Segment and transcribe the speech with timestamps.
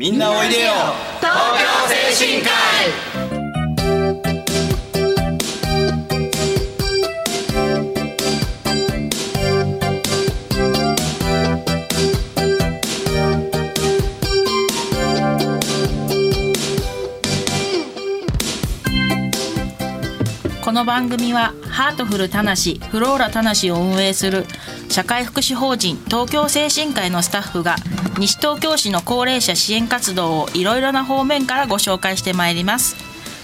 [0.00, 0.70] みんなおいでよ。
[1.18, 1.66] 東京
[2.14, 3.08] 精神科医。
[20.64, 24.46] この番組はハートフルたなしフローラたなしを運営する
[24.88, 27.74] 社会福祉法人東京精神科医のスタッフが
[28.18, 32.96] 西東京市の高齢者支援活動をいろいろな方面からご紹介してまいります。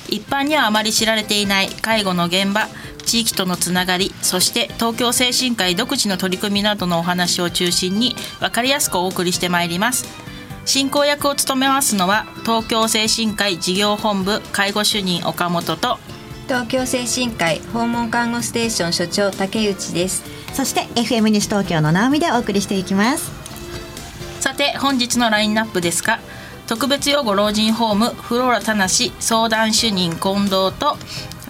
[0.09, 2.69] 一般にはあまり知られていない介護の現場
[3.05, 10.07] 地域とのつながりそして東京精神科医独自の取り組みなどのお話を中心に分かりやすくお送りしてまいります。
[10.67, 15.99] 進行役を務めますのは東京精神科医事業本部介護主任岡本と
[16.47, 20.23] 東京精神科医訪問看護ステーション所長竹内です。
[20.55, 23.44] そして FM 西東京の直美でお送りしていきます
[24.45, 26.21] さて本日のラインナップですが
[26.67, 30.99] 特別養護老人ホームフローラたなし相談主任近藤と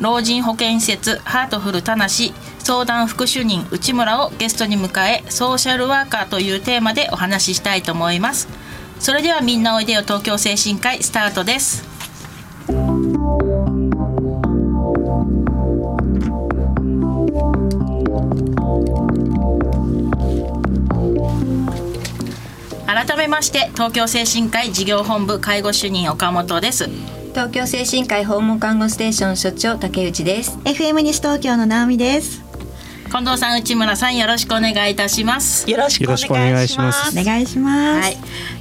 [0.00, 8.46] 老人保健施設ハートフルたなし相談副主任内村をゲストに迎えソーシャルワーカーというテーマでお話ししたいと思います。
[9.00, 11.93] それではみんなおいでよ東京精神科医スタートです。
[23.06, 26.88] 改めまして東京精神科医事業本部介護主任岡本です。
[27.32, 30.56] 東京精神科医訪問看護ステーション所長竹内です。
[30.64, 32.43] FM 西東京の直美です
[33.14, 35.70] 近藤さん内村さんよろしくお願いいたします。
[35.70, 37.16] よろしくお願いします。
[37.16, 38.16] お願いします、はい、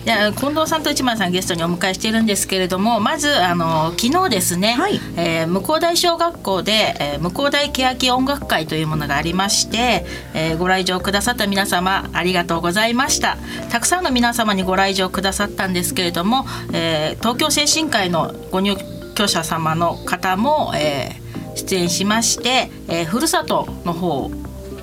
[0.05, 4.99] じゃあ近藤さんと内村さんゲストにお迎えしているんですけれどもまずあの昨日ですね、はい。
[5.17, 13.39] えー向こう大小学校で、えー向こう大欅音楽会というものがありまして、えーご来場くださった皆様ありがとうございました。
[13.71, 18.75] たくさんの皆様にご来場くださったんですけれども、えー東京精神科医のご入
[19.15, 21.23] 居者様の方も、えー
[21.55, 24.31] 出演しまして、えーふるさとの方を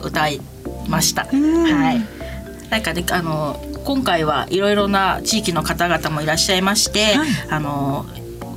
[0.02, 0.40] 歌い
[0.88, 1.24] ました。
[1.24, 2.70] はい。
[2.70, 7.28] なんかねあの今回はいろいろな地域の方々もいらっしゃいまして、はい。
[7.50, 8.06] あの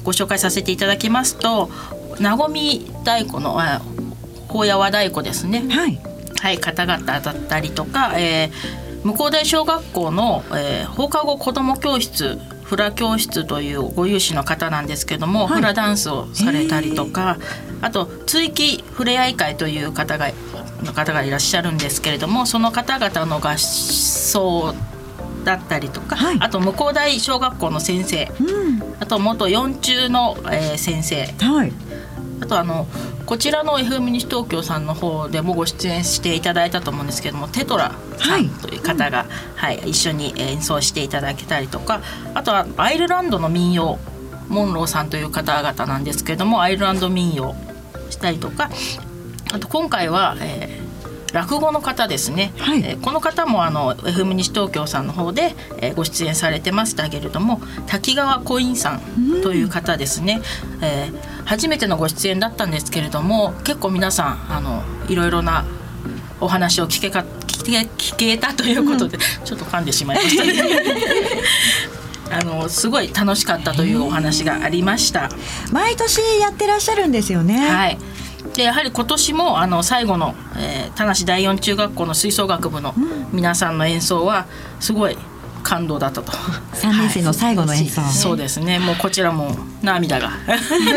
[0.04, 1.70] ご紹介させていただきますと
[2.20, 3.82] なごみ太鼓のあ
[4.50, 6.00] 法や和太鼓ですね、はい。
[6.40, 15.58] はい、方々だったりとか、えー向こう大小学校の、えー放課後子ども教室フラ教室というご有志の方なんですけども、はい。
[15.58, 17.38] フラダンスをされたりとか
[17.82, 20.30] あと追記ふれあい会という方が
[20.84, 24.74] の方がいらっしゃるんですけれどもその方々の合奏
[25.44, 26.38] だったりとか、はい。
[26.40, 28.96] あと向こう大小学校の先生うん。
[29.00, 31.26] あと元四中の、えー先生。
[31.46, 31.74] はい。
[32.42, 32.88] あとあの
[33.26, 42.02] こちらの FM 西東京さんの方でもご出演していただいたと思うんですけどもテトラさんという方が、はい一緒に演奏していただけたりとか
[42.34, 43.98] あとはアイルランドの民謡
[44.50, 47.56] モンローさんという方々なんですけどもアイルランド民謡
[48.10, 48.70] したりとか
[49.54, 50.84] あと今回は、えー
[51.34, 59.02] 落語の方ですね、はいえーこの方もあの FM 西東京さんの方で、えーご出演されてましたけれども滝川コインさん
[59.42, 60.42] という方ですね、
[60.82, 65.66] えー初めてのご出演だったんですけれども結構皆さんあのいろいろな
[66.40, 70.64] お話を聞けか聞け聞けたということで、ちょっと噛んでしまいましたね。
[72.32, 75.30] あのすごい楽しかったというお話がありました。
[75.72, 77.98] 毎年やってらっしゃるんですよねはい。
[78.54, 82.94] でやはり今年もあの最後の、えー田無第四中学校の吹奏楽部の
[83.32, 84.46] 皆さんの演奏は
[84.80, 85.18] すごい
[85.64, 86.32] 感動だったと。
[86.32, 88.78] 3年生の最後の演奏、そうですね。
[88.80, 90.32] もうこちらも涙が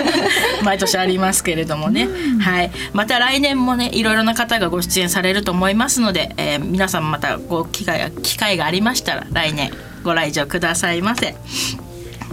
[0.65, 2.09] 毎年ありますけれどもね。
[2.41, 2.71] はい。
[2.93, 9.71] また来年もね、いろいろな方がご出演されると思いますので、えー皆さんまたご機会が機会がありましたら来年
[10.03, 11.37] ご来場くださいませ。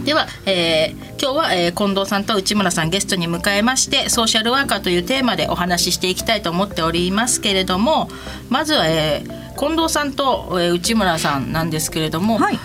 [0.02, 8.08] では、えー今日は、えー近藤さんと内村さんゲストに迎えましてソーシャルワーカーというテーマでお話ししていきたいと思っておりますけれども
[8.50, 12.58] まずは、えー近藤さんと、えー内村さんなんですけれども、はい。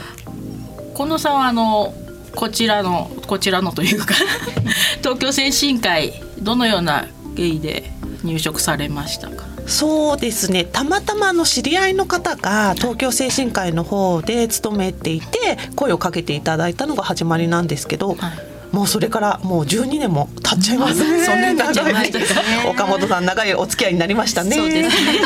[0.96, 1.94] 近藤さんはあの
[2.36, 4.16] こちらのこちらのというか
[5.02, 7.06] 東京精神科医どのような
[7.38, 7.92] 経緯で
[8.24, 9.46] 入職されましたか？
[9.70, 10.66] そうですね。
[10.66, 18.16] たまたまあの知り合いの方が東京精神科医の方で勤めていて声をかけていただいたのが始まりなんですけど。
[18.16, 21.02] はいもうそれからもう12年も経っちゃいます。
[21.02, 24.56] うんそんなに経っちゃいましたか岡本さん長いお付き合いになりましたね。
[24.56, 25.20] そうですね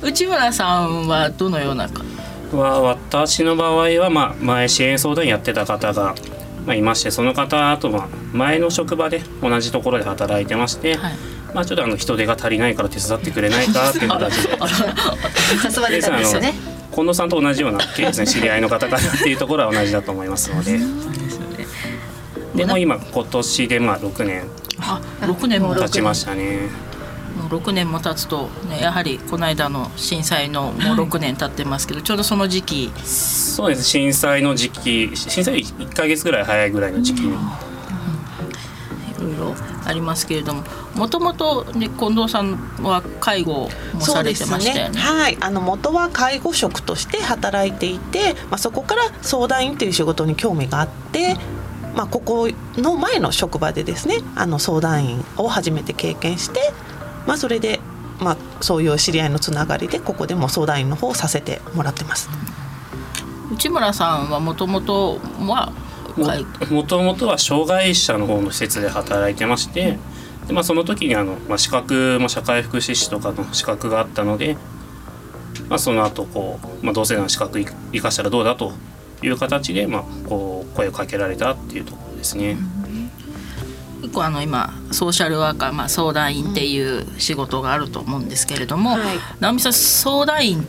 [0.00, 2.02] 内村さんはどのようなか
[2.56, 6.14] は私の場合は、まあ、前支援相談やってた方が、
[6.66, 11.12] まあ、いましてその方とは前の職場で同じところで働いてまして、はい
[11.54, 16.54] まあ、ちょっとあの人手が足りないから手伝ってくれないかっていう形で誘われたんですよね
[16.94, 20.78] 近藤さんと同じようなケースね知り合いの方かなっていうところは同じだと思いますので。
[22.54, 24.44] でも今今年でまあ6年
[24.78, 26.68] あ6年も経ちましたね。
[27.36, 37.36] もう6年も経つと、ね、やはりこの間の震災のもう6年経ってますけど、ちょうどその時期そうです震災の時期震災1か月ぐらい早いぐらいの時期に、
[39.92, 44.98] ありますけれどももともと、ね、近藤さんは介護もされてましたよね。
[44.98, 51.36] はい、あの元は介護職として働いていて、まあ、そこから相談員という仕事に興味があって、
[51.94, 56.72] まあ、ここの前の職場でですねあの相談員を初めて経験して、
[57.26, 57.80] まあ、それで、
[58.20, 62.30] まあ、そういう知り合いのつながりでここでも相談員の方をさせてもらってます。
[63.52, 65.72] 内村さんはもともとは
[66.70, 69.98] もともとは障害者の方の施設で働いてまして、
[70.46, 74.56] でまあ、その時にあの、まあ、資格も社会福祉士とかの資格があったので、
[75.68, 77.60] まあ、その後こう、まあ、同性の資格
[77.92, 78.72] 生かしたらどうだと
[79.22, 82.56] いう形で、まあ、こう声をかけられたっていうところですね。
[84.02, 89.18] 結構あの今ソーシャルワーカー、まあ、相談員っていう仕事があると思うんですけれども、はい。
[89.38, 90.64] 直美さん相談員っ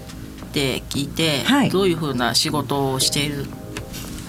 [0.53, 1.69] て聞いて、はい。
[1.71, 3.47] どういうふうな仕事をしている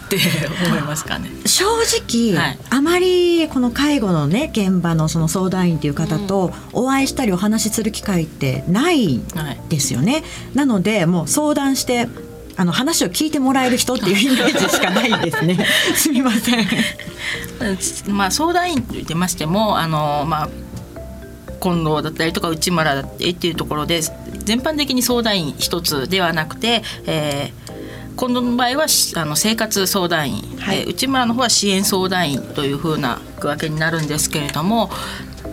[0.05, 0.19] って
[0.67, 1.31] 思いますかね。
[1.47, 10.23] 正直、はいあまりこの介護のね現場のその相談員という方とお会いしたりお話しする機会ってないはいですよね。
[10.55, 12.09] なのでもう相談して
[12.57, 15.59] あの話を聞いてもらえる人っていうイメージしかないですね。
[15.95, 16.67] すみません。
[18.09, 20.49] まあ、相談員と言ってましてもあの、まあ、
[21.61, 24.03] 近藤だったりとか内村だったりっていうところで
[24.45, 27.64] 全般的に相談員一つではなくて、えー
[28.17, 34.91] 近藤の場合はしあの生活相談員、はいえー内村の方は支援相談員というふうな区分けになるんですけれども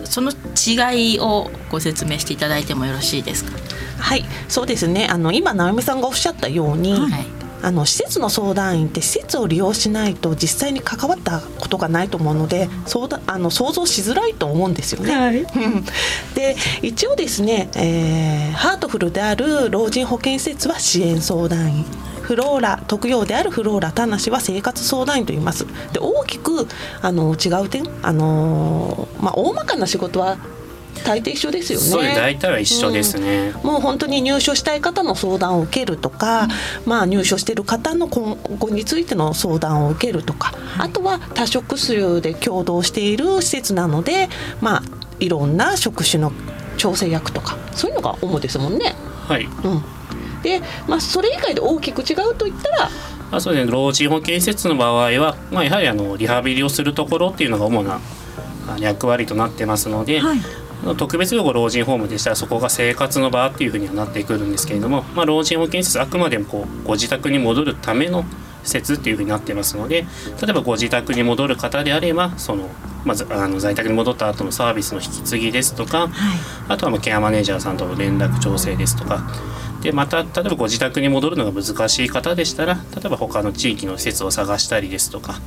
[0.04, 3.52] その違いをご説明していただいてもよろしいですか？
[3.98, 5.06] はい、そうですね。
[5.10, 7.26] あの今直美さんがおっしゃったように、はい
[7.64, 15.14] あの施設の相談員って施設を利用しないと実際に関わったことがないと思うので相談あの想像しづらいと思うんですよね。
[15.16, 15.84] はいうん
[16.34, 21.84] で一応ですね、えーハートフルである老人保健施設は支援相談員
[22.22, 25.66] フローラ特養であるフローラ田無は生活相談員と言います。
[25.92, 26.66] で大きく
[27.00, 30.38] あの違う点、あのーまあ大まかな仕事は
[31.04, 32.14] 大抵一緒ですよね。
[32.14, 33.52] 大体は一緒ですね。
[33.62, 36.48] もう本当に入所したい方の相談を受けるとか、
[36.86, 44.28] まあ入所している方の今後についての相談を受けるとか、あとは多職種で共同している施設なので、
[44.60, 44.82] まあ
[45.18, 46.32] いろんな職種の
[46.76, 48.94] 調整役とかそういうのが主ですもんね。
[49.26, 49.44] はい。
[49.44, 49.82] うん。
[50.42, 52.90] で、まあそれ以外で大きく違うと言ったら、
[53.30, 58.00] あそうですね、老人保健施設の場合は、まあ、やはりあのリハビリをするところっていうのが主な
[58.68, 60.38] あ役割となってますので、はい。
[60.98, 68.24] 特別養護老人ホームでしたらそこが生活の場っていうふうにはなってくるんですけれども、まあ、老人保健施設あくまでもこうご自宅に戻るための
[68.64, 70.06] 施設っていうふうになってますので
[70.40, 72.68] 例えばご自宅に戻る方であればその、
[73.04, 76.10] まずあの在宅に戻った後のサービスの引き継ぎですとか、
[76.68, 79.24] あとはまあケアマネージャーさんとの連絡調整ですとか
[79.82, 85.40] でまた例えばご自宅に戻るのが難しい方でしたら例えば他の地域の施設を探したりですとか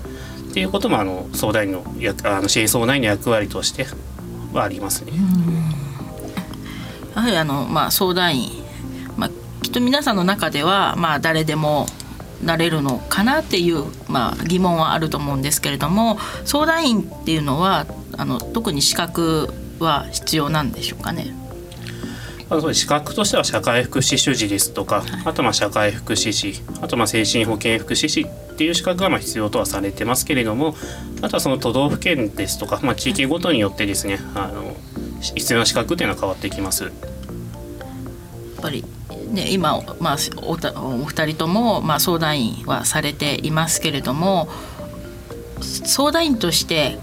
[0.49, 3.85] っていうこともあの相談員の役あの支援相談員の役割として
[4.53, 5.13] はありますね。
[7.15, 8.49] やはりあの、まあ、相談員、
[9.15, 9.29] まあ、
[9.61, 11.85] きっと皆さんの中では、まあ、誰でも
[12.43, 17.85] なれるのかなっていう、まあ、疑問はあると思うんですけれども相談員っていうのは
[18.17, 21.33] あの特に資格は必要なんでしょうかね？
[22.49, 30.75] まあ、そう資格としては社会福祉主事ですとか、あとまあ社会福祉士あとまあ精神保健福祉士っていう資格がまあ必要とはされてますけれども
[31.21, 34.75] あとはその都道府県ですとか、まあ、地域ごとによってですねあの
[35.21, 36.83] 必要な資格っていうのは変わってきます。
[36.83, 36.93] やっ
[38.61, 38.83] ぱり
[39.31, 44.47] ね、今、まあ、おたお二人とも、まあ、相談員はされていますけれども
[45.61, 46.97] 相談員として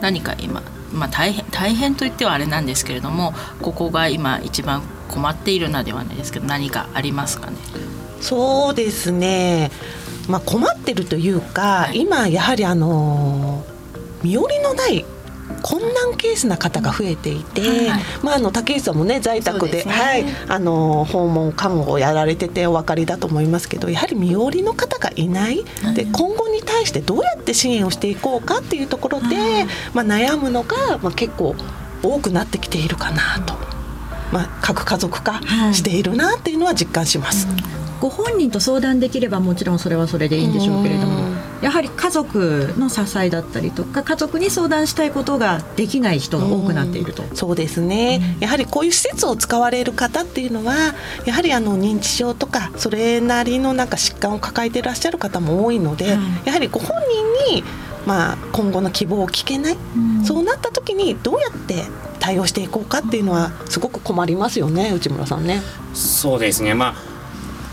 [0.00, 0.62] 何か今、
[0.94, 7.56] まあ、大変大変と言ってはあれなんですけれどもここが今一番困っているなではないですけど何かありますかね？
[8.20, 9.70] そうですね。
[10.28, 13.62] まあ困ってるというか、今やはりあの
[14.22, 15.04] 身寄りのない
[15.64, 18.02] 困難ケースな方が増えていて、はい。
[18.22, 19.90] まああの竹内さんもね在宅でね。
[19.90, 20.24] はい。
[20.46, 31.56] あの訪問看護をやられててお分かりだと思いますけど、やはり身寄りの方がいない、で今後に対してどうやって支援をしていこうかっていうところで、まあ悩むのがまあ結構
[32.02, 33.54] 多くなってきているかなと。
[34.32, 35.40] まあ、核家族化
[35.72, 37.46] しているなっていうのは実感します。
[38.00, 41.28] ご本人と相談できればもちろんそれはそれでいいんでしょうけれども。
[41.28, 41.33] うん
[41.64, 47.24] やはり家族の支えだったりとか家族に相談したいことができない人が多くなっていると。
[47.34, 50.94] そうですね、やはりこういう施設を使われる方っていうのは
[51.24, 56.18] やはりあの認知症とかそれなりのなんか疾患を抱えていらっしゃる方も多いので、はい。
[56.44, 57.00] やはりご本
[57.48, 57.64] 人に
[58.06, 59.78] まあ、今後の希望を聞けない、
[60.24, 61.84] そうなった時にどうやって
[62.20, 65.62] 対応していこうかっていうのはすごく困りますよね内村さんね。
[65.94, 66.74] そうですね。
[66.74, 67.13] まあ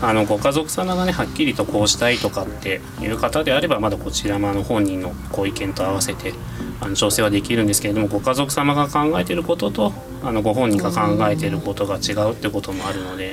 [0.02, 6.34] あのご家族様がねはっきりとこうしたいとかっていう方であればまだこちらもあの本人のご意見と合わせて
[6.80, 9.92] あの調整はできるんですけれどもご家族様が考えていることと
[10.24, 13.32] あのご本人が考えていることが違うってこともあるので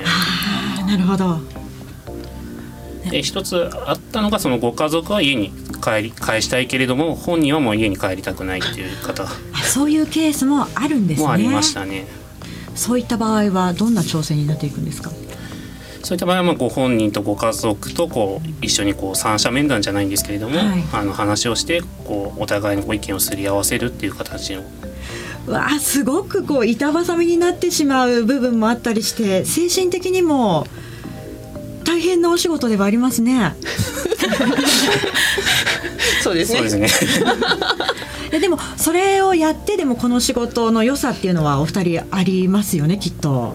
[0.86, 1.38] なるほど。
[3.10, 5.50] で一つあったのがそのご家族は家に
[5.82, 9.28] 帰り返したいけれども本人はもう家に帰りたくないっていう方あ
[9.64, 11.26] そういうケースもあるんですね。
[11.26, 12.06] もありましたね。
[12.76, 15.10] そういった場合はどんな調整になっていくんですか？
[16.10, 24.64] そういった場合はまあご本人とご家族とこう一緒にこう三者面談じゃないんですけれども、はいあの話をしてこうお互いのご意見をすり合わせるっていう形の
[25.46, 30.66] わあすごくこう板挟みになってしまう部分もあったりして精神的にも
[31.84, 33.54] 大変なお仕事ではありますね。
[36.24, 36.88] そうですそうですね。
[38.32, 43.54] で でもそれをやってでもこの仕事の良さっていうのはお二人ありますよねきっと。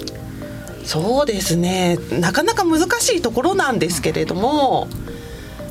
[0.85, 4.87] そうですねなかなか難しいところなんですけれども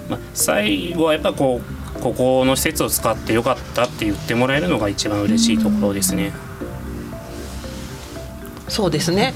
[0.08, 1.60] まあ最後はやっぱこ
[1.96, 6.32] うここの施設を使ってよかったって言ってもらえるのが一番嬉しいところですね。
[8.68, 9.34] そうですね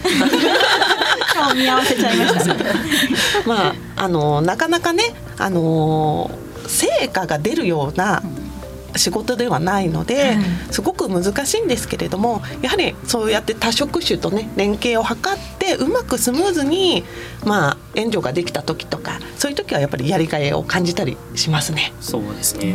[1.33, 2.55] 顔見合わせちゃいました。
[3.47, 6.31] まああのなかなかねあの
[6.67, 8.23] 成果が出るような
[8.97, 10.37] 仕事ではないので、
[10.71, 15.17] すごく難しいんですけれどもやはりそうやって多職種とね連携を図っ
[15.59, 17.05] てうまくスムーズに
[17.45, 21.93] まあ援助ができた時とかそういう時はやっぱりやりがいを感じたりしますね。
[22.01, 22.75] そうですね。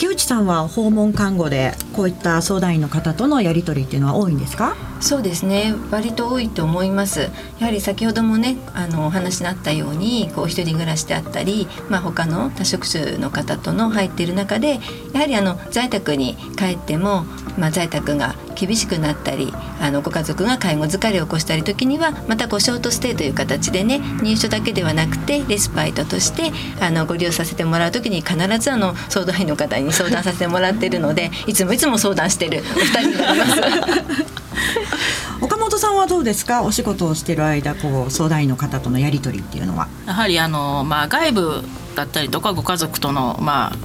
[0.00, 4.74] 竹内さんは訪問看護でこういった相談員の方とのやり取りっていうのは多いんですか？
[5.02, 14.78] そうですね割と多いと思いますやはり先ほどもねあのお話になったようにこう一人暮らしであったり、まあ、他の多職種の方との入っている中で
[15.12, 17.24] やはりあの在宅に帰っても、
[17.58, 26.52] まあ、在宅が厳しくなったりあのご家族が介護疲れを起こしたり時にはまたこうショートステイという形でね入所だけではなくてレスパイトとして
[26.84, 33.52] あのご利用させてもらう時に必ずあの相談員の方に相談させてもらっているのでいつもいつも相談してるお二人になります。
[35.40, 36.62] 岡本さんはどうですか？
[36.62, 39.88] お仕事をしている間こう相談員の方とのやり取りっていうのは。
[40.06, 41.64] やはりあの、まあ、外部
[41.96, 43.76] だったりとかご家族との、まあ、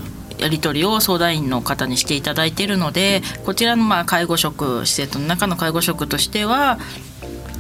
[0.42, 6.78] やり取りを相談員の方にしていただいているのでこちらのまあ介護職施設の中の介護職としては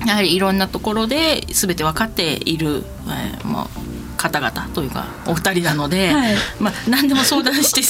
[0.05, 3.67] やはりいろんなところで全て分かっている、えーもう
[4.17, 7.83] 方々というかお二人なので、はいまあ、何でも相談して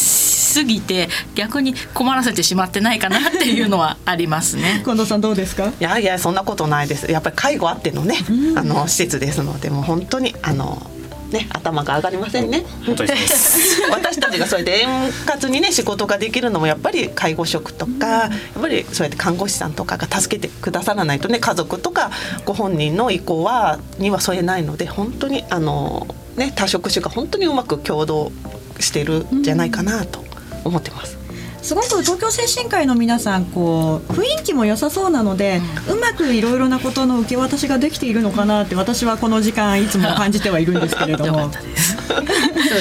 [0.55, 4.81] すぎて逆に困らせてしまってないかなっていうのはありますね。
[4.87, 5.65] 近藤さんどうですか？
[5.67, 8.17] いやいやそんなことないですやっぱり介護あってのね、
[8.55, 10.89] あの施設ですのでもう本当にあの
[11.31, 13.81] ね頭が上がりませんね本当にそうです。
[13.91, 14.87] 私たちがそうやって円
[15.27, 22.11] 滑にね仕事ができるのもやっぱり介護職とか、やっぱりそうやって看護師さんとかが助けてくださらないとね家族とか
[22.45, 26.07] ご本人の意向はには添えないので本当にあの
[26.37, 28.31] ね多職種が本当にうまく共同
[28.79, 30.24] してるんじゃないかなと
[30.65, 31.17] 思ってます。
[31.61, 41.95] すごく東京精神科医の皆さんこう雰囲気も良さそうなので、うまくいろいろなことの受け渡しができているのかなって私はこの時間いつも感じてはいるんですけれどもったです。
[41.95, 42.25] そうで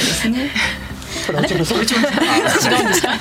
[0.00, 0.50] すね
[1.26, 3.14] これはちょっとそう違うんですか？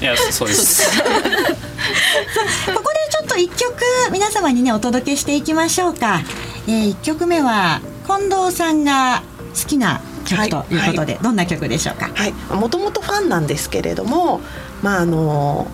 [0.00, 1.00] いやそうです。
[1.02, 3.74] ここでちょっと一曲
[4.12, 6.20] 皆様にねお届けしていきましょうか、
[6.68, 12.10] えー、一曲目は近藤さんが好きな曲ということで、どんな曲でしょうか？
[12.14, 14.40] はい、もともとファンなんですけれども、
[14.82, 15.66] まああの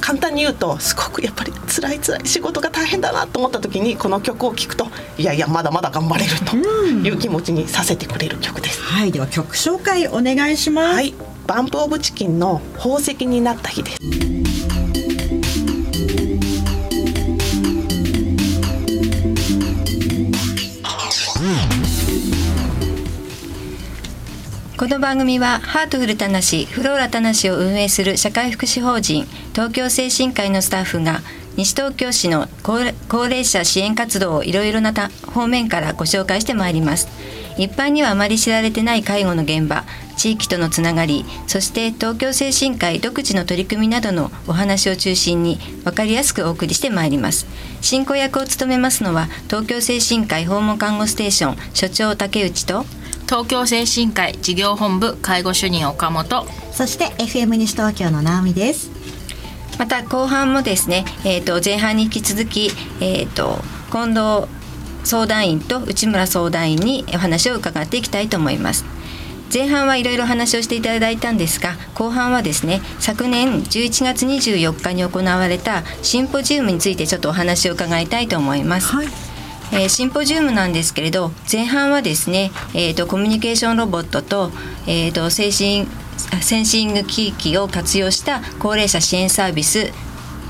[0.00, 4.86] 簡単に言うとすごくやっぱり辛い辛い仕事が大変だなと思った時にこの曲を聴くと
[5.18, 8.80] いやいやまだまだ頑張れるという気持ちにさせてくれる曲です。
[8.80, 9.10] はい。
[9.10, 11.14] では曲紹介お願いします、はい、
[11.46, 13.98] バンプオブチキンの宝石になった日です。
[24.78, 31.20] この番組はハートフルたなしフローラたなしを運営する社会福祉法人東京精神科医のスタッフが
[31.56, 34.92] 西東京市の高齢者支援活動をいろいろな
[35.34, 37.08] 方面からご紹介してまいります。
[37.58, 39.82] 一般にはあまり知られてない介護の現場
[40.16, 47.48] 地域とのつながりそして東京精神科医独自の取り組みなどのお話を中心に分かりやすくお送りしてまいります。
[47.80, 52.86] 進行役を務めますのは東京精神科医訪問看護ステーション所長竹内と
[53.28, 58.90] 東京精神科医事業本部介護主任岡本そして FM 西東京の直美です
[59.78, 62.70] また後半もですね、えー、と前半に引き続き、
[63.02, 63.58] えー、と
[63.92, 64.50] 近藤
[65.04, 68.84] 相談員と内村相談員にお話を伺っていきたいと思います。
[69.52, 78.92] 前半はいろいろ話をしていただいたんですが後半はですね昨年11月24日に行われたシンポジウムについてちょっとお話を伺いたいと思います。
[78.92, 79.27] はい
[79.72, 84.50] えー、シンポジウムなんですけれど前半はですね、えーと、コミュニケーションロボットと,、
[84.86, 85.86] えーと精神
[86.42, 89.92] センシング機器を活用した高齢者支援サービス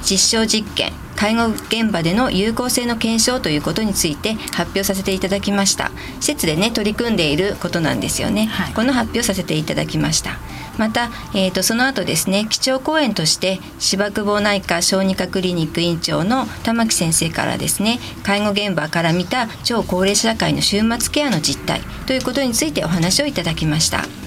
[0.03, 1.08] 実証実験。
[1.19, 5.91] 介護現場での有効性の検証ということについて発表させていただきました。
[6.21, 10.39] 施設でね取り組んでいることなんですよね、はい、この発表させていただきました。
[10.79, 24.18] また、えーと、その後ですね基調講演として芝久保内科小児科クリニック院長の玉木先生からですね介護現場から見た超高齢者社会の終末ケアの実態ということについてお話をいただきました。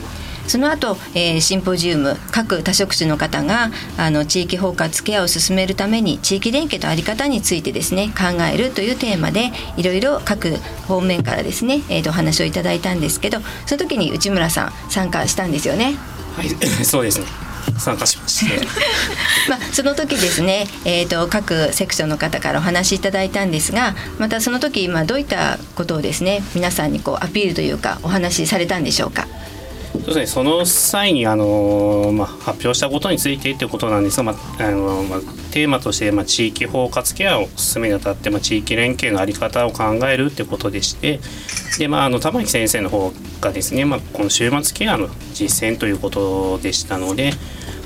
[0.51, 10.57] その後、えー、シンポジウム各多職種の方があの地域包括ケアを進めるために地域連携と在り方についてですね考えるというテーマでいろいろ各
[10.89, 15.95] 方面からですね、えー、とお話をいただいたんですけどその時に内村さん参加したんですよね？
[16.35, 16.49] はい
[16.83, 17.25] そうですね
[17.77, 18.59] 参加しまして
[19.49, 29.27] まあ、その時ですね、えーと、各セクションの方からお話しいただいたんですがまたその時、まあ、どういったことをですね皆さんにこうアピールというかお話しされたんでしょうか？
[29.91, 35.19] そうですね、その際にあの、まあ、発表したことについてということなんですが、まああのまあ、
[35.51, 41.19] テーマとして、まあ、地域包括ケアを進めにあたって、まあ、地域連携の在り方を考えるということでして
[41.77, 47.33] で、まあ、あの玉木先生の方がですね、まあ、この週末ケアの実践ということでしたので、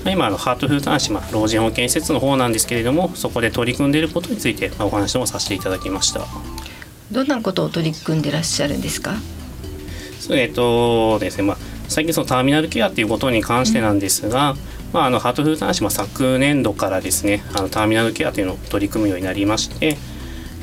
[0.04, 6.22] まあ、今あのハートフード男子、まあ、老人保健施設の方なんですけれどもそこで取り組んでいることについて、まあ、お話をさせていただきました。
[7.12, 9.16] どんなことを取り組んでらっしゃるんですか？
[10.20, 14.58] そうえっとですねまあ最近そのターミナルケアっていうことに関してなんですが、うん、
[14.94, 19.98] まあ、あのハートフル男子も昨年度からですねあのターミナルケアというのを取り組むようになりまして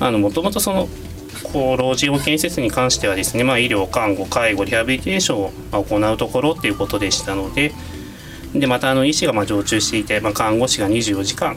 [0.01, 0.89] もともとその
[1.53, 7.73] こう老人保健施設に関してはですね、まあ、医療看護介護リハビリテーションを行うところっていうことでしたので
[8.55, 11.57] でまたあの医師がま常駐していて、まあ、看護師が24時間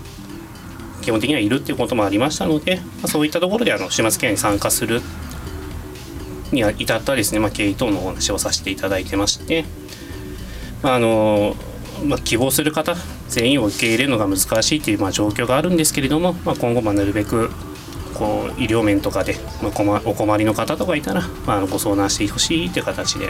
[1.01, 5.01] 基本的にはいるっていうこともありましたので、まあ、そういったところであの終末ケアに参加する
[6.51, 9.65] に至ったですね、まあ、経緯等のお話をさせていただいてまして、
[10.83, 11.55] あの
[12.05, 12.95] まあ、希望する方
[13.29, 17.49] 全員を受け入れるのが難しいというまあ状況があるんですけれども、まあ、今後まなるべく
[18.13, 23.29] こう医療面とかで、まあ、お困りの方とかいたら、まあ、ご相談してほしいという形で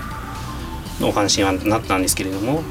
[1.01, 2.61] お話になったんですけれども。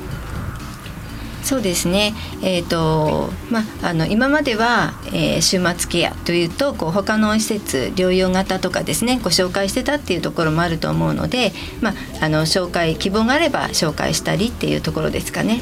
[1.44, 11.52] そうですね、えーとまあ、あの今までは、えー、終末ケアというとこう他の施設療養型とかですねご紹介してたっていうところもあると思うので、
[11.82, 15.60] まあ、あの紹介希望があれば紹介したりっていうところですかね。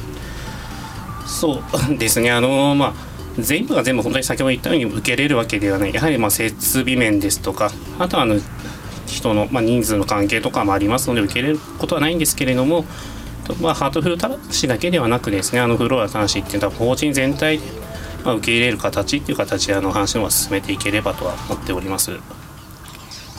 [1.27, 2.31] そうですね。
[2.31, 5.95] あの、まあ全部が全部本当に先ほど言ったように受けれるわけではない。
[5.95, 8.37] やはりまあ設備面ですとかあとはあの
[9.07, 12.85] 人の、まあ、人数の関係とかもありますので受け入れることはないんですけれども
[13.45, 17.65] とまあ、ハートフルタ市だけではなくですねあのフローラ端子っていうのは法人全体で、
[18.25, 22.13] まあ、受け入れる形っていう形であの話の方は進めていければとは思っております。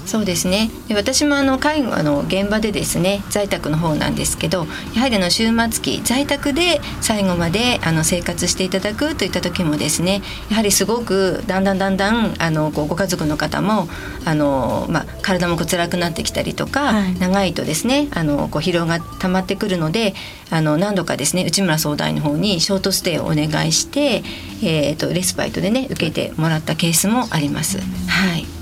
[0.06, 0.70] そうですね。
[0.88, 13.88] で私もあの介護の現場でですね在宅の方なんですけどやはりあの終末期在宅で最後まであの生活していただくといった時もですねやはりすごくだんだんだんだんあのご家族の方も
[14.26, 20.14] あの、まあ、体も辛くなってきたりとか、はい、長いとですねあのこう疲労が溜まってくるので
[20.50, 24.24] あの何度かですね内村相談員の方にショートステイをお願いして、
[24.64, 27.80] えーとレスパイトでね受けてもらったケースもあります。
[27.80, 28.53] はい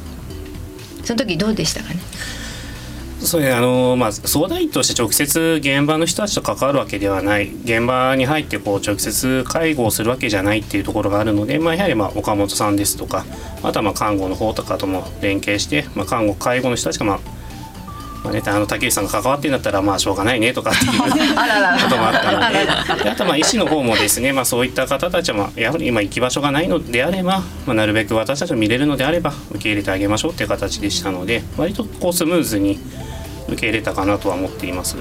[1.04, 2.00] その時どうでしたかね？
[3.22, 7.52] そうあのまあ、相談員として直接現場の人たちと関わるわけではない。
[7.64, 13.24] 現場に入ってこう直接介護をするわけじゃないっていうところがあるので、まあ、やはりま岡本さんですとか
[13.62, 17.20] あとはま看護の方とかとも連携して、まあ、看護介護の人たちがまあ
[18.24, 21.08] まあね、あの竹内さんが関わってんだったらまあしょうがないねとかっていう こ
[21.90, 32.80] ともあったのでであとまあ医師の方もですね、まあ、そういった方たちはまあやはり今行き場所がないのであれば、まあ、なるべく私たちを見れるのであれば受け入れてあげましょうっていう形でしたので割とこうスムーズに
[33.48, 34.98] 受け入れたかなとは思っています。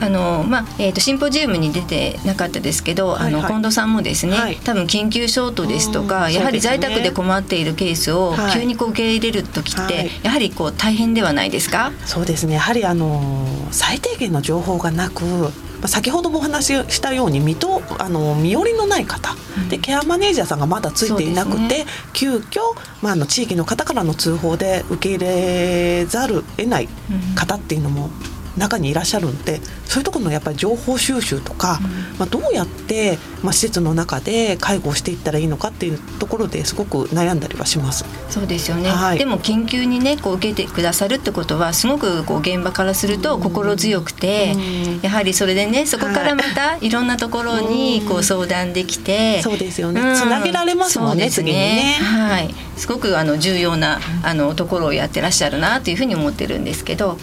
[0.00, 11.92] あのまあえーと、シンポジウムに出てなかったですけど、はいはい、あの近藤さんもですね、はい、多分緊急ショートですとか、やはり在宅で困っているケースを急にこう受け入れる時って、はい、やはりこう大変ではないですか？
[12.06, 12.54] そうですね。
[12.54, 22.60] やはりあの最低限の情報がなくあ、先ほどもお話ししたように身とあの身寄りのない方、うん、でケアマネージャーさんがまだついていなくて、ね、急遽、
[23.02, 26.88] まあ、あの地域の方からの通報で受け入れざる得ない
[27.34, 28.10] 方っていうのも
[28.56, 31.86] 中にいらっしゃるんでそういうところのやっぱり情報収集とか、う
[32.16, 38.04] ん、まあ、どうやって、まあ、施設の中で介護をしていったらいいのかっていうところですごく悩んだりはします。
[38.28, 44.58] そうですよね、はい、でも研究にねこう受けてくださるってことはすごくこう現場からすると心強くて、う
[44.98, 51.98] ん、やはりそれでねそこからまたいろんなところにこう相談できて、うん、そうですよね、つなげられますもんね、ね、次にね。
[52.00, 57.18] はい、すごくあの重要なあのところをやってらっしゃるなというふうに思ってるんですけど。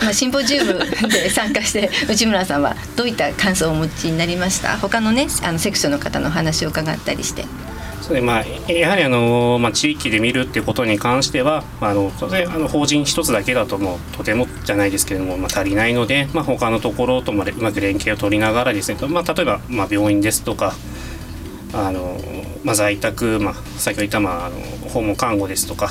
[0.00, 0.78] まあ、シンポジウム
[1.10, 4.76] で参加して内村さんはどういった感想をお持ちになりました？
[4.78, 7.44] 他のねあのセクションの方の話を伺ったりして。
[8.00, 20.74] そうでまあ、やはりあの、まあ、地域で見るっていうことに関しては、あの当然あの法人一つだけだともうとてもじゃないですけれども、まあ、足りないので、まあ、他のところともうまく連携を取りながらですね、まあ、例えば、まあ、病院ですとか
[21.74, 22.18] あの、
[22.64, 24.56] まあ、在宅、まあ、先ほど言った、まあ、あの
[24.88, 25.88] 訪問看護ですとか、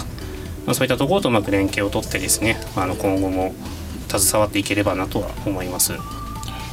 [0.65, 3.53] まあ、そういったところとうまく連携を取ってですねあの今後も
[4.19, 5.93] 携わっていければなとは思います。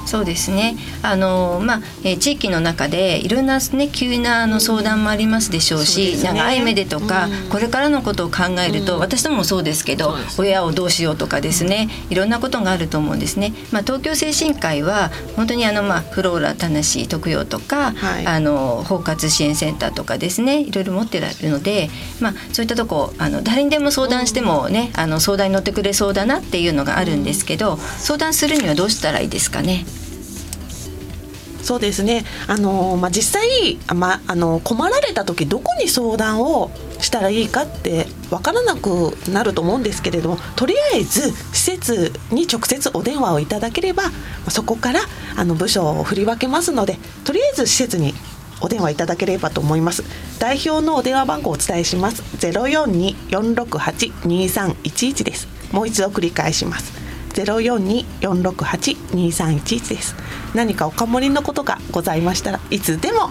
[0.07, 0.77] そうですね。
[1.03, 13.53] あの、まあえー、地域の中でいろんな、ね、急なあの相談もありますでしょうし、ね、長い目でとか、うん、これからのことを考えると、うん、私どももそうですけど親をどうしようとかですねいろんなことがあると思うんですね。
[13.73, 21.91] まあ、東京精神科医は本当にあの、まあ、フローラ田無特養とか、はい、あの包括支援センターとかですねいろいろ持ってられるので、
[22.21, 29.85] まあ、そういったとこあの誰にでも相談してもね、あの相談に乗ってくれそうだなっていうのがあるんですけど、相談するにはどうしたらいいですかね？
[31.65, 32.25] そうですね。
[32.47, 44.05] あの、まあ、実際、まあの困られた時どこに相談をしたらいいかって分からなくなると思うんですけれどもとりあえず施設に直接お電話をいただければ
[44.49, 45.01] そこから
[45.37, 48.15] あの部署を振り分けますのでとりあえず施設に
[48.61, 50.05] お電話いただければと思います。
[50.39, 52.23] 代表のお電話番号をお伝えします。
[52.39, 55.49] 042-468-2311です。
[55.73, 57.04] もう一度繰り返します。
[57.35, 60.15] 042-468-2311です。
[60.55, 63.31] 何かおかもりのことがございましたらいつでも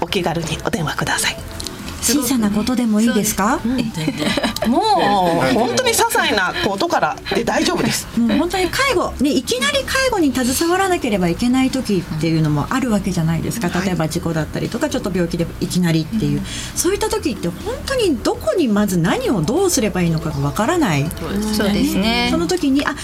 [0.00, 1.36] お気軽にお電話ください。
[2.00, 3.72] 小さなことでもいいですか、うん、
[4.70, 4.82] もう
[5.52, 8.06] 本当に些細なことからで大丈夫です。
[8.18, 13.68] もう本当に介護ねいきなり介護に携わらなければいけない時っていうのもあるわけじゃないですか。
[13.68, 16.40] 例えば事故だったりとかちょっと病気でいきなりっていう、
[16.74, 21.04] そういった時って本当にどこにまず何をどうすればいいのかがわからない。
[21.52, 22.28] そうですね。
[22.30, 22.94] その時にあ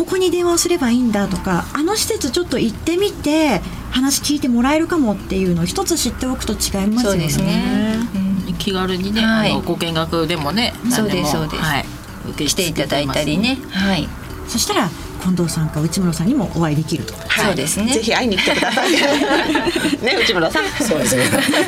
[0.00, 3.60] ここに電話をすればいいんだとかあの施設ちょっと行ってみて
[3.90, 7.26] 話聞いてもらえるかもっていうのを一つ知っておくと違いますよね。
[7.26, 7.96] ね
[8.46, 11.84] うん、気軽にね、はい、あのご見学でもねそうですそうです、はい、
[12.30, 13.58] 受けしていただいたりね。
[13.72, 14.08] はい。
[14.48, 17.92] そしたら近藤さんか内村さんにもお会いできると、はい、そうですね。
[17.92, 18.92] ぜひ会いに来てください。
[20.02, 20.64] ね内村さん。
[20.86, 21.24] そうですね。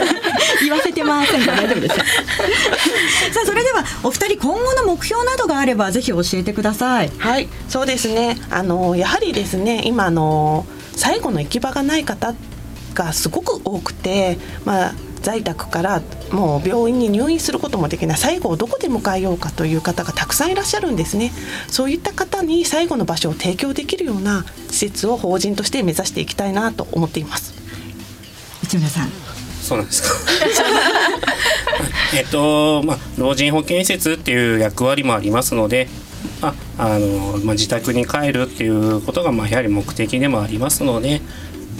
[0.62, 1.42] 言わせてません。
[1.44, 1.94] か大丈夫です。
[3.32, 7.10] さあそれではお二人今後の目標などがあればぜひ教えてください。
[7.18, 7.48] はい。
[7.68, 8.38] そうですね。
[8.50, 12.34] あのやはりですね今の最後の行き場がない方
[12.94, 18.18] がすごく多くてまあ在宅からもう病院に入院することもできない。
[18.18, 21.32] 最後をどこで迎えようかという方がたくさんいらっしゃるんですね。
[21.68, 27.54] そういった方に最後の場所を提供できるような施設を法人として目指していきたいなと思っています。
[28.62, 29.10] 内村さん。
[29.62, 30.08] そうなんですか。
[32.14, 35.88] えっとまあ老人保健施設っていう役割もありますので
[36.40, 41.20] ああの、まあ、自宅に帰るっていうことが、まあ、やはり目的でもありますので、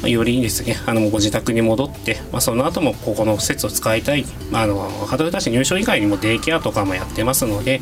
[0.03, 7.79] まあ、よりですねあのご自宅に戻って、まあ、その後もここの施設を使いたい、まあ、あの働いたし入所以外にもデイケアとかもやってますので、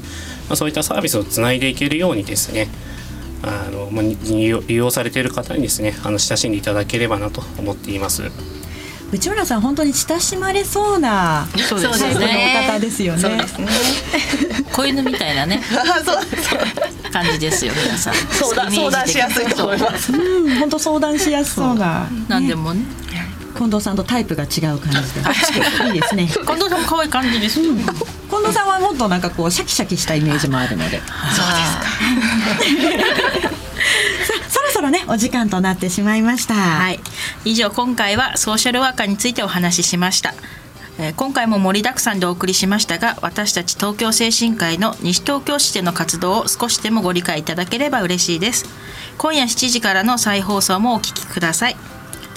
[0.49, 2.69] まあ、そういったサービスをつないでいけるようにですね
[3.43, 8.31] あの、まあ、利用されている方にですねあの親しんでいただければなと思っています。
[9.13, 13.21] 内村さん本当に親しまれそうなそうですね方ですよね。
[13.21, 13.69] そうですね。
[14.73, 15.61] 子犬みたいなね。
[17.13, 18.15] 感じですよ皆さん。
[18.15, 20.13] 相談相談しやすいと思います。
[20.13, 22.09] うん、本当相談しやすそうな。
[22.29, 22.85] なんでもね。
[23.57, 25.21] 近藤さんとタイプが違う感じで
[25.89, 26.29] いいですね。
[26.29, 27.61] 近藤さんも可愛い感じです。
[27.61, 27.75] 近
[28.39, 30.99] 藤さんはもっとなんかこうシャキシャキしたイメージもあるので。
[30.99, 31.09] そう
[33.39, 33.51] ですか。
[34.81, 36.55] そろねお時間となってしまいました。
[36.55, 37.01] はい。
[37.45, 40.33] 以上今回はソーシャルワーカーについてお話ししました。
[40.99, 48.65] え今回も盛りだくさんでお送りしましたが私たち東京精神科医の西東京市での活動を少しでもご理解いただければ嬉しいです。
[49.19, 51.77] 今夜7時からの再放送もお聞きください。